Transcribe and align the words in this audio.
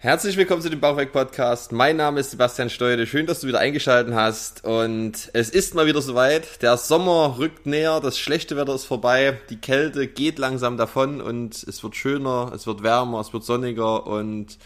Herzlich 0.00 0.36
willkommen 0.36 0.62
zu 0.62 0.70
dem 0.70 0.78
Bauchweg 0.78 1.10
Podcast. 1.10 1.72
Mein 1.72 1.96
Name 1.96 2.20
ist 2.20 2.30
Sebastian 2.30 2.70
Steude. 2.70 3.04
Schön, 3.04 3.26
dass 3.26 3.40
du 3.40 3.48
wieder 3.48 3.58
eingeschaltet 3.58 4.14
hast. 4.14 4.64
Und 4.64 5.28
es 5.32 5.50
ist 5.50 5.74
mal 5.74 5.86
wieder 5.86 6.00
soweit. 6.00 6.62
Der 6.62 6.76
Sommer 6.76 7.34
rückt 7.40 7.66
näher. 7.66 7.98
Das 7.98 8.16
schlechte 8.16 8.56
Wetter 8.56 8.76
ist 8.76 8.84
vorbei. 8.84 9.40
Die 9.50 9.56
Kälte 9.56 10.06
geht 10.06 10.38
langsam 10.38 10.76
davon 10.76 11.20
und 11.20 11.64
es 11.64 11.82
wird 11.82 11.96
schöner, 11.96 12.52
es 12.54 12.64
wird 12.68 12.84
wärmer, 12.84 13.18
es 13.18 13.32
wird 13.32 13.42
sonniger 13.42 14.06
und 14.06 14.58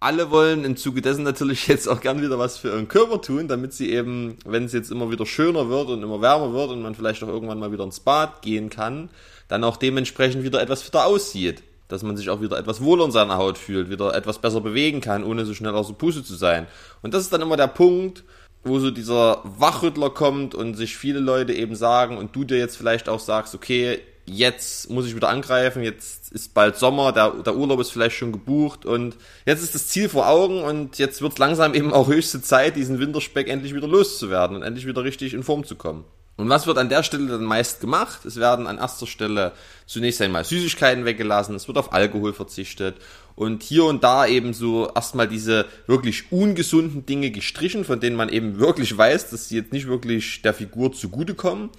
alle 0.00 0.30
wollen 0.30 0.64
im 0.64 0.78
Zuge 0.78 1.02
dessen 1.02 1.22
natürlich 1.22 1.66
jetzt 1.68 1.86
auch 1.86 2.00
gern 2.00 2.22
wieder 2.22 2.38
was 2.38 2.56
für 2.56 2.68
ihren 2.68 2.88
Körper 2.88 3.20
tun, 3.20 3.46
damit 3.46 3.74
sie 3.74 3.92
eben, 3.92 4.38
wenn 4.46 4.64
es 4.64 4.72
jetzt 4.72 4.90
immer 4.90 5.10
wieder 5.10 5.26
schöner 5.26 5.68
wird 5.68 5.90
und 5.90 6.02
immer 6.02 6.22
wärmer 6.22 6.54
wird 6.54 6.70
und 6.70 6.80
man 6.80 6.94
vielleicht 6.94 7.22
auch 7.22 7.28
irgendwann 7.28 7.58
mal 7.58 7.72
wieder 7.72 7.84
ins 7.84 8.00
Bad 8.00 8.40
gehen 8.40 8.70
kann, 8.70 9.10
dann 9.48 9.64
auch 9.64 9.76
dementsprechend 9.76 10.44
wieder 10.44 10.62
etwas 10.62 10.80
fitter 10.80 11.04
aussieht 11.04 11.62
dass 11.88 12.02
man 12.02 12.16
sich 12.16 12.30
auch 12.30 12.40
wieder 12.40 12.58
etwas 12.58 12.82
wohler 12.82 13.06
in 13.06 13.10
seiner 13.10 13.36
Haut 13.38 13.58
fühlt, 13.58 13.90
wieder 13.90 14.14
etwas 14.14 14.38
besser 14.38 14.60
bewegen 14.60 15.00
kann, 15.00 15.24
ohne 15.24 15.44
so 15.44 15.54
schnell 15.54 15.74
aus 15.74 15.88
der 15.88 15.94
Puste 15.94 16.22
zu 16.22 16.34
sein. 16.34 16.66
Und 17.02 17.14
das 17.14 17.22
ist 17.22 17.32
dann 17.32 17.42
immer 17.42 17.56
der 17.56 17.68
Punkt, 17.68 18.24
wo 18.64 18.78
so 18.78 18.90
dieser 18.90 19.40
Wachrüttler 19.44 20.10
kommt 20.10 20.54
und 20.54 20.74
sich 20.74 20.96
viele 20.96 21.20
Leute 21.20 21.52
eben 21.52 21.74
sagen 21.74 22.18
und 22.18 22.34
du 22.36 22.44
dir 22.44 22.58
jetzt 22.58 22.76
vielleicht 22.76 23.08
auch 23.08 23.20
sagst, 23.20 23.54
okay, 23.54 24.00
jetzt 24.26 24.90
muss 24.90 25.06
ich 25.06 25.16
wieder 25.16 25.30
angreifen, 25.30 25.82
jetzt 25.82 26.30
ist 26.32 26.54
bald 26.54 26.76
Sommer, 26.76 27.12
der, 27.12 27.30
der 27.30 27.56
Urlaub 27.56 27.80
ist 27.80 27.90
vielleicht 27.90 28.16
schon 28.16 28.32
gebucht 28.32 28.84
und 28.84 29.16
jetzt 29.46 29.62
ist 29.62 29.74
das 29.74 29.88
Ziel 29.88 30.08
vor 30.08 30.28
Augen 30.28 30.62
und 30.62 30.98
jetzt 30.98 31.22
wird 31.22 31.38
langsam 31.38 31.74
eben 31.74 31.92
auch 31.92 32.08
höchste 32.08 32.42
Zeit, 32.42 32.76
diesen 32.76 33.00
Winterspeck 33.00 33.48
endlich 33.48 33.74
wieder 33.74 33.88
loszuwerden 33.88 34.56
und 34.56 34.62
endlich 34.62 34.86
wieder 34.86 35.04
richtig 35.04 35.34
in 35.34 35.42
Form 35.42 35.64
zu 35.64 35.76
kommen. 35.76 36.04
Und 36.38 36.48
was 36.48 36.68
wird 36.68 36.78
an 36.78 36.88
der 36.88 37.02
Stelle 37.02 37.26
dann 37.26 37.42
meist 37.42 37.80
gemacht? 37.80 38.24
Es 38.24 38.36
werden 38.36 38.68
an 38.68 38.78
erster 38.78 39.08
Stelle 39.08 39.52
zunächst 39.86 40.22
einmal 40.22 40.44
Süßigkeiten 40.44 41.04
weggelassen, 41.04 41.56
es 41.56 41.66
wird 41.66 41.78
auf 41.78 41.92
Alkohol 41.92 42.32
verzichtet 42.32 42.94
und 43.34 43.64
hier 43.64 43.84
und 43.84 44.04
da 44.04 44.24
eben 44.24 44.54
so 44.54 44.88
erstmal 44.94 45.26
diese 45.26 45.66
wirklich 45.88 46.30
ungesunden 46.30 47.04
Dinge 47.06 47.32
gestrichen, 47.32 47.84
von 47.84 47.98
denen 47.98 48.14
man 48.14 48.28
eben 48.28 48.60
wirklich 48.60 48.96
weiß, 48.96 49.30
dass 49.30 49.48
sie 49.48 49.56
jetzt 49.56 49.72
nicht 49.72 49.88
wirklich 49.88 50.42
der 50.42 50.54
Figur 50.54 50.92
zugutekommen. 50.92 51.70